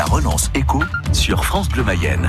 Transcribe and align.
La 0.00 0.06
relance 0.06 0.48
écho 0.54 0.82
sur 1.12 1.44
France 1.44 1.68
Bleu 1.68 1.84
Mayenne. 1.84 2.26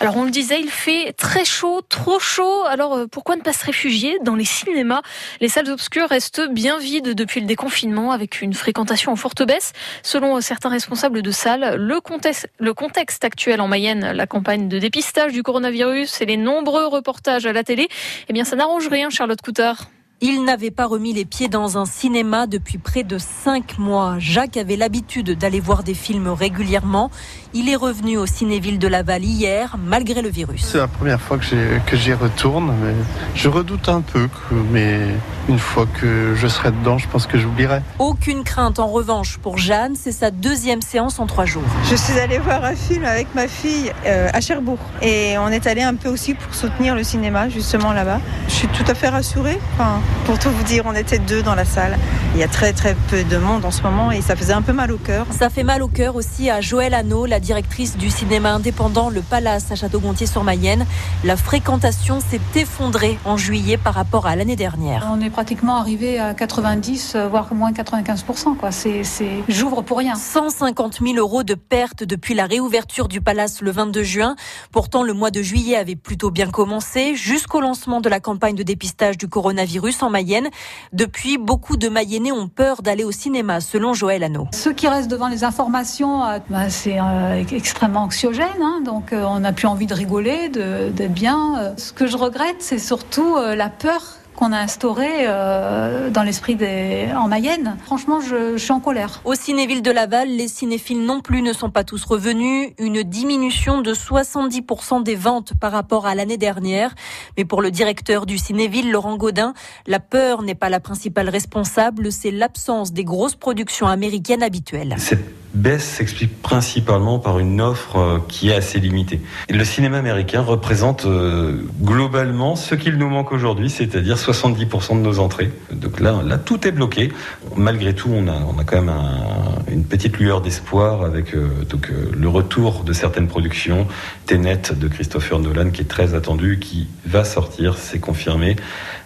Alors 0.00 0.18
on 0.18 0.24
le 0.24 0.30
disait, 0.30 0.60
il 0.60 0.68
fait 0.68 1.14
très 1.14 1.46
chaud, 1.46 1.80
trop 1.88 2.18
chaud. 2.18 2.64
Alors 2.68 2.92
euh, 2.92 3.06
pourquoi 3.06 3.34
ne 3.36 3.40
pas 3.40 3.54
se 3.54 3.64
réfugier 3.64 4.18
dans 4.22 4.34
les 4.34 4.44
cinémas? 4.44 5.00
Les 5.40 5.48
salles 5.48 5.70
obscures 5.70 6.10
restent 6.10 6.46
bien 6.50 6.78
vides 6.78 7.14
depuis 7.14 7.40
le 7.40 7.46
déconfinement 7.46 8.12
avec 8.12 8.42
une 8.42 8.52
fréquentation 8.52 9.10
en 9.10 9.16
forte 9.16 9.42
baisse. 9.42 9.72
Selon 10.02 10.38
certains 10.42 10.68
responsables 10.68 11.22
de 11.22 11.30
salles, 11.30 11.76
le 11.76 12.74
contexte 12.74 13.24
actuel 13.24 13.62
en 13.62 13.68
Mayenne, 13.68 14.12
la 14.12 14.26
campagne 14.26 14.68
de 14.68 14.78
dépistage 14.78 15.32
du 15.32 15.42
coronavirus 15.42 16.20
et 16.20 16.26
les 16.26 16.36
nombreux 16.36 16.88
reportages 16.88 17.46
à 17.46 17.54
la 17.54 17.64
télé, 17.64 17.88
eh 18.28 18.34
bien 18.34 18.44
ça 18.44 18.54
n'arrange 18.54 18.88
rien 18.88 19.08
Charlotte 19.08 19.40
Coutard. 19.40 19.86
Il 20.24 20.44
n'avait 20.44 20.70
pas 20.70 20.86
remis 20.86 21.12
les 21.12 21.24
pieds 21.24 21.48
dans 21.48 21.78
un 21.78 21.84
cinéma 21.84 22.46
depuis 22.46 22.78
près 22.78 23.02
de 23.02 23.18
cinq 23.18 23.76
mois. 23.76 24.20
Jacques 24.20 24.56
avait 24.56 24.76
l'habitude 24.76 25.36
d'aller 25.36 25.58
voir 25.58 25.82
des 25.82 25.94
films 25.94 26.28
régulièrement. 26.28 27.10
Il 27.54 27.68
est 27.68 27.74
revenu 27.74 28.18
au 28.18 28.26
Cinéville 28.26 28.78
de 28.78 28.86
Laval 28.86 29.24
hier, 29.24 29.74
malgré 29.84 30.22
le 30.22 30.28
virus. 30.28 30.64
C'est 30.64 30.78
la 30.78 30.86
première 30.86 31.20
fois 31.20 31.38
que 31.38 31.96
j'y 31.96 32.12
retourne, 32.12 32.72
mais 32.80 32.94
je 33.34 33.48
redoute 33.48 33.88
un 33.88 34.00
peu, 34.00 34.28
mais 34.70 35.00
une 35.48 35.58
fois 35.58 35.86
que 36.00 36.36
je 36.36 36.46
serai 36.46 36.70
dedans, 36.70 36.98
je 36.98 37.08
pense 37.08 37.26
que 37.26 37.36
j'oublierai. 37.36 37.80
Aucune 37.98 38.44
crainte 38.44 38.78
en 38.78 38.86
revanche 38.86 39.38
pour 39.38 39.58
Jeanne, 39.58 39.96
c'est 39.96 40.12
sa 40.12 40.30
deuxième 40.30 40.82
séance 40.82 41.18
en 41.18 41.26
trois 41.26 41.46
jours. 41.46 41.64
Je 41.90 41.96
suis 41.96 42.16
allée 42.20 42.38
voir 42.38 42.64
un 42.64 42.76
film 42.76 43.04
avec 43.04 43.34
ma 43.34 43.48
fille 43.48 43.92
euh, 44.06 44.28
à 44.32 44.40
Cherbourg 44.40 44.78
et 45.02 45.36
on 45.38 45.48
est 45.48 45.66
allé 45.66 45.82
un 45.82 45.96
peu 45.96 46.08
aussi 46.08 46.34
pour 46.34 46.54
soutenir 46.54 46.94
le 46.94 47.02
cinéma 47.02 47.48
justement 47.48 47.92
là-bas. 47.92 48.20
Je 48.46 48.52
suis 48.52 48.68
tout 48.68 48.84
à 48.86 48.94
fait 48.94 49.08
rassurée. 49.08 49.58
Enfin, 49.74 50.00
pour 50.24 50.38
tout 50.38 50.50
vous 50.50 50.62
dire, 50.62 50.84
on 50.86 50.94
était 50.94 51.18
deux 51.18 51.42
dans 51.42 51.54
la 51.54 51.64
salle. 51.64 51.98
Il 52.34 52.40
y 52.40 52.42
a 52.42 52.48
très 52.48 52.72
très 52.72 52.94
peu 53.10 53.24
de 53.24 53.36
monde 53.36 53.64
en 53.64 53.70
ce 53.70 53.82
moment 53.82 54.10
et 54.10 54.22
ça 54.22 54.36
faisait 54.36 54.52
un 54.52 54.62
peu 54.62 54.72
mal 54.72 54.92
au 54.92 54.96
cœur. 54.96 55.26
Ça 55.30 55.50
fait 55.50 55.64
mal 55.64 55.82
au 55.82 55.88
cœur 55.88 56.16
aussi 56.16 56.48
à 56.48 56.60
Joël 56.60 56.94
Hano, 56.94 57.26
la 57.26 57.40
directrice 57.40 57.96
du 57.96 58.08
cinéma 58.10 58.52
indépendant 58.52 59.10
Le 59.10 59.20
Palace 59.20 59.70
à 59.70 59.74
Château-Gontier-sur-Mayenne. 59.74 60.86
La 61.24 61.36
fréquentation 61.36 62.20
s'est 62.20 62.40
effondrée 62.54 63.18
en 63.24 63.36
juillet 63.36 63.76
par 63.76 63.94
rapport 63.94 64.26
à 64.26 64.36
l'année 64.36 64.56
dernière. 64.56 65.08
On 65.12 65.20
est 65.20 65.30
pratiquement 65.30 65.76
arrivé 65.76 66.18
à 66.18 66.34
90, 66.34 67.16
voire 67.30 67.52
moins 67.52 67.72
95%. 67.72 68.56
Quoi. 68.56 68.70
C'est, 68.72 69.04
c'est... 69.04 69.42
J'ouvre 69.48 69.82
pour 69.82 69.98
rien. 69.98 70.14
150 70.14 71.00
000 71.02 71.16
euros 71.16 71.42
de 71.42 71.54
pertes 71.54 72.04
depuis 72.04 72.34
la 72.34 72.46
réouverture 72.46 73.08
du 73.08 73.20
Palace 73.20 73.60
le 73.60 73.70
22 73.70 74.02
juin. 74.02 74.36
Pourtant, 74.70 75.02
le 75.02 75.12
mois 75.12 75.30
de 75.30 75.42
juillet 75.42 75.76
avait 75.76 75.96
plutôt 75.96 76.30
bien 76.30 76.50
commencé 76.50 77.14
jusqu'au 77.14 77.60
lancement 77.60 78.00
de 78.00 78.08
la 78.08 78.20
campagne 78.20 78.54
de 78.54 78.62
dépistage 78.62 79.18
du 79.18 79.28
coronavirus 79.28 80.01
en 80.02 80.10
Mayenne. 80.10 80.48
Depuis, 80.92 81.38
beaucoup 81.38 81.76
de 81.76 81.88
Mayennais 81.88 82.32
ont 82.32 82.48
peur 82.48 82.82
d'aller 82.82 83.04
au 83.04 83.12
cinéma, 83.12 83.60
selon 83.60 83.94
Joël 83.94 84.22
Hano. 84.22 84.48
Ceux 84.52 84.72
qui 84.72 84.88
restent 84.88 85.10
devant 85.10 85.28
les 85.28 85.44
informations, 85.44 86.24
euh, 86.24 86.38
bah, 86.50 86.70
c'est 86.70 86.98
euh, 86.98 87.44
extrêmement 87.52 88.02
anxiogène. 88.02 88.46
Hein, 88.60 88.82
donc, 88.84 89.12
euh, 89.12 89.24
on 89.24 89.40
n'a 89.40 89.52
plus 89.52 89.66
envie 89.66 89.86
de 89.86 89.94
rigoler, 89.94 90.48
d'être 90.48 91.12
bien. 91.12 91.74
Ce 91.76 91.92
que 91.92 92.06
je 92.06 92.16
regrette, 92.16 92.56
c'est 92.60 92.78
surtout 92.78 93.36
la 93.36 93.68
peur 93.68 94.02
qu'on 94.36 94.52
a 94.52 94.58
instauré 94.58 95.08
euh, 95.20 96.10
dans 96.10 96.22
l'esprit 96.22 96.56
des 96.56 97.08
en 97.16 97.28
Mayenne. 97.28 97.76
Franchement, 97.84 98.20
je, 98.20 98.52
je, 98.52 98.62
suis 98.62 98.72
en 98.72 98.80
colère. 98.80 99.20
Au 99.24 99.34
Cinéville 99.34 99.82
de 99.82 99.90
Laval, 99.90 100.28
les 100.28 100.48
cinéphiles 100.48 101.04
non 101.04 101.20
plus 101.20 101.42
ne 101.42 101.52
sont 101.52 101.70
pas 101.70 101.84
tous 101.84 102.04
revenus. 102.04 102.70
Une 102.78 103.02
diminution 103.02 103.80
de 103.82 103.94
70% 103.94 105.02
des 105.02 105.14
ventes 105.14 105.52
par 105.60 105.72
rapport 105.72 106.06
à 106.06 106.14
l'année 106.14 106.38
dernière. 106.38 106.94
Mais 107.36 107.44
pour 107.44 107.62
le 107.62 107.70
directeur 107.70 108.26
du 108.26 108.38
Cinéville, 108.38 108.90
Laurent 108.90 109.16
Gaudin, 109.16 109.54
la 109.86 110.00
peur 110.00 110.42
n'est 110.42 110.54
pas 110.54 110.68
la 110.68 110.80
principale 110.80 111.28
responsable, 111.28 112.10
c'est 112.12 112.30
l'absence 112.30 112.92
des 112.92 113.04
grosses 113.04 113.36
productions 113.36 113.86
américaines 113.86 114.42
habituelles. 114.42 114.94
Cette 114.98 115.41
baisse 115.54 115.84
s'explique 115.84 116.40
principalement 116.42 117.18
par 117.18 117.38
une 117.38 117.60
offre 117.60 117.96
euh, 117.96 118.18
qui 118.28 118.50
est 118.50 118.54
assez 118.54 118.80
limitée. 118.80 119.20
Le 119.48 119.64
cinéma 119.64 119.98
américain 119.98 120.40
représente 120.40 121.04
euh, 121.04 121.62
globalement 121.80 122.56
ce 122.56 122.74
qu'il 122.74 122.96
nous 122.96 123.08
manque 123.08 123.32
aujourd'hui, 123.32 123.70
c'est-à-dire 123.70 124.16
70% 124.16 124.96
de 124.96 125.02
nos 125.02 125.18
entrées. 125.18 125.50
Donc 125.70 126.00
là, 126.00 126.22
tout 126.38 126.66
est 126.66 126.72
bloqué. 126.72 127.12
Malgré 127.56 127.94
tout, 127.94 128.10
on 128.12 128.28
a, 128.28 128.34
on 128.34 128.58
a 128.58 128.64
quand 128.64 128.76
même 128.76 128.88
un, 128.88 129.61
une 129.72 129.84
petite 129.84 130.18
lueur 130.18 130.40
d'espoir 130.40 131.02
avec 131.02 131.34
euh, 131.34 131.48
donc, 131.68 131.90
euh, 131.90 132.10
le 132.14 132.28
retour 132.28 132.84
de 132.84 132.92
certaines 132.92 133.28
productions. 133.28 133.86
Ténet 134.26 134.62
de 134.74 134.88
Christopher 134.88 135.38
Nolan, 135.38 135.70
qui 135.70 135.82
est 135.82 135.88
très 135.88 136.14
attendu, 136.14 136.58
qui 136.58 136.88
va 137.04 137.24
sortir, 137.24 137.76
c'est 137.76 137.98
confirmé, 137.98 138.56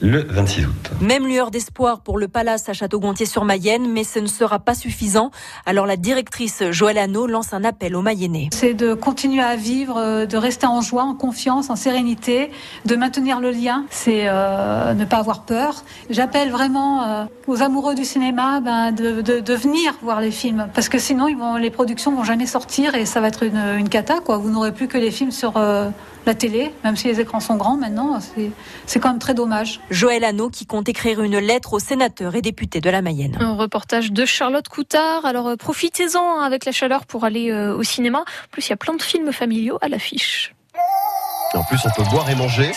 le 0.00 0.24
26 0.28 0.66
août. 0.66 0.90
Même 1.00 1.26
lueur 1.26 1.50
d'espoir 1.50 2.00
pour 2.00 2.18
le 2.18 2.28
Palace 2.28 2.68
à 2.68 2.72
Château-Gontier-sur-Mayenne, 2.72 3.90
mais 3.90 4.04
ce 4.04 4.18
ne 4.18 4.26
sera 4.26 4.58
pas 4.58 4.74
suffisant. 4.74 5.30
Alors 5.66 5.86
la 5.86 5.96
directrice 5.96 6.62
Joëlle 6.70 6.98
Hano 6.98 7.26
lance 7.26 7.52
un 7.52 7.64
appel 7.64 7.96
aux 7.96 8.02
Mayennais. 8.02 8.48
C'est 8.52 8.74
de 8.74 8.94
continuer 8.94 9.42
à 9.42 9.56
vivre, 9.56 9.96
euh, 9.98 10.26
de 10.26 10.36
rester 10.36 10.66
en 10.66 10.80
joie, 10.80 11.04
en 11.04 11.14
confiance, 11.14 11.70
en 11.70 11.76
sérénité, 11.76 12.50
de 12.84 12.96
maintenir 12.96 13.40
le 13.40 13.50
lien. 13.50 13.84
C'est 13.90 14.24
euh, 14.26 14.94
ne 14.94 15.04
pas 15.04 15.18
avoir 15.18 15.44
peur. 15.44 15.84
J'appelle 16.10 16.50
vraiment 16.50 17.04
euh, 17.04 17.24
aux 17.46 17.62
amoureux 17.62 17.94
du 17.94 18.04
cinéma 18.04 18.60
ben, 18.60 18.92
de, 18.92 19.22
de, 19.22 19.40
de, 19.40 19.54
venir 19.54 19.94
voir 20.02 20.20
les 20.20 20.30
films, 20.30 20.53
parce 20.74 20.88
que 20.88 20.98
sinon 20.98 21.28
ils 21.28 21.36
vont, 21.36 21.56
les 21.56 21.70
productions 21.70 22.14
vont 22.14 22.24
jamais 22.24 22.46
sortir 22.46 22.94
et 22.94 23.06
ça 23.06 23.20
va 23.20 23.28
être 23.28 23.42
une, 23.42 23.58
une 23.78 23.88
cata. 23.88 24.20
Quoi. 24.20 24.38
Vous 24.38 24.50
n'aurez 24.50 24.72
plus 24.72 24.88
que 24.88 24.98
les 24.98 25.10
films 25.10 25.30
sur 25.30 25.56
euh, 25.56 25.88
la 26.26 26.34
télé, 26.34 26.72
même 26.84 26.96
si 26.96 27.08
les 27.08 27.20
écrans 27.20 27.40
sont 27.40 27.56
grands 27.56 27.76
maintenant. 27.76 28.18
C'est 28.86 29.00
quand 29.00 29.10
même 29.10 29.18
très 29.18 29.34
dommage. 29.34 29.80
Joël 29.90 30.24
Hano 30.24 30.48
qui 30.50 30.66
compte 30.66 30.88
écrire 30.88 31.22
une 31.22 31.38
lettre 31.38 31.74
aux 31.74 31.78
sénateurs 31.78 32.34
et 32.34 32.42
députés 32.42 32.80
de 32.80 32.90
la 32.90 33.02
Mayenne. 33.02 33.36
Un 33.40 33.54
reportage 33.54 34.12
de 34.12 34.24
Charlotte 34.24 34.68
Coutard. 34.68 35.24
Alors 35.24 35.48
euh, 35.48 35.56
profitez-en 35.56 36.40
avec 36.40 36.64
la 36.64 36.72
chaleur 36.72 37.06
pour 37.06 37.24
aller 37.24 37.50
euh, 37.50 37.76
au 37.76 37.82
cinéma. 37.82 38.20
En 38.20 38.48
plus, 38.50 38.66
il 38.66 38.70
y 38.70 38.74
a 38.74 38.76
plein 38.76 38.94
de 38.94 39.02
films 39.02 39.32
familiaux 39.32 39.78
à 39.80 39.88
l'affiche. 39.88 40.54
En 41.54 41.62
plus, 41.62 41.78
on 41.84 42.02
peut 42.02 42.08
boire 42.10 42.28
et 42.30 42.34
manger 42.34 42.72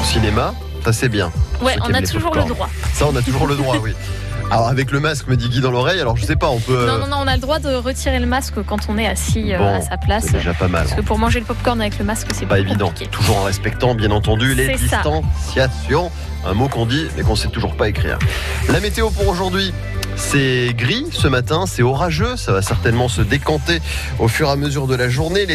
au 0.00 0.04
cinéma. 0.04 0.54
Ça, 0.84 0.92
c'est 0.92 1.08
bien. 1.08 1.30
Ouais, 1.60 1.76
on 1.82 1.92
a 1.92 2.00
toujours 2.00 2.34
le 2.34 2.44
droit. 2.44 2.68
Ça, 2.94 3.06
on 3.12 3.16
a 3.16 3.20
toujours 3.20 3.46
le 3.46 3.56
droit, 3.56 3.76
oui. 3.78 3.92
Alors 4.50 4.68
avec 4.68 4.92
le 4.92 5.00
masque, 5.00 5.28
me 5.28 5.36
dit 5.36 5.50
Guy 5.50 5.60
dans 5.60 5.70
l'oreille, 5.70 6.00
alors 6.00 6.16
je 6.16 6.24
sais 6.24 6.36
pas, 6.36 6.48
on 6.48 6.58
peut... 6.58 6.86
Non, 6.86 6.98
non, 6.98 7.06
non, 7.06 7.16
on 7.20 7.26
a 7.26 7.34
le 7.34 7.40
droit 7.40 7.58
de 7.58 7.74
retirer 7.74 8.18
le 8.18 8.26
masque 8.26 8.54
quand 8.66 8.88
on 8.88 8.96
est 8.96 9.06
assis 9.06 9.52
bon, 9.56 9.74
à 9.74 9.82
sa 9.82 9.98
place. 9.98 10.24
C'est 10.26 10.38
déjà 10.38 10.54
pas 10.54 10.68
mal. 10.68 10.84
Parce 10.84 10.94
que 10.94 11.04
pour 11.04 11.18
manger 11.18 11.40
le 11.40 11.44
popcorn 11.44 11.78
avec 11.80 11.98
le 11.98 12.04
masque, 12.04 12.28
c'est 12.32 12.46
pas 12.46 12.58
évident. 12.58 12.86
Compliqué. 12.88 13.10
Toujours 13.10 13.36
en 13.38 13.44
respectant, 13.44 13.94
bien 13.94 14.10
entendu, 14.10 14.54
les 14.54 14.74
distanciations. 14.74 16.10
Un 16.46 16.54
mot 16.54 16.68
qu'on 16.68 16.86
dit, 16.86 17.06
mais 17.16 17.24
qu'on 17.24 17.36
sait 17.36 17.48
toujours 17.48 17.76
pas 17.76 17.88
écrire. 17.88 18.18
La 18.70 18.80
météo 18.80 19.10
pour 19.10 19.28
aujourd'hui. 19.28 19.74
C'est 20.16 20.74
gris 20.76 21.06
ce 21.12 21.28
matin, 21.28 21.64
c'est 21.66 21.84
orageux, 21.84 22.36
ça 22.36 22.50
va 22.50 22.60
certainement 22.60 23.06
se 23.06 23.22
décanter 23.22 23.80
au 24.18 24.26
fur 24.26 24.48
et 24.48 24.50
à 24.50 24.56
mesure 24.56 24.88
de 24.88 24.96
la 24.96 25.08
journée. 25.08 25.46